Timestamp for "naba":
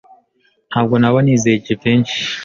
0.97-1.19